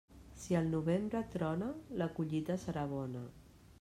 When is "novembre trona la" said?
0.69-2.09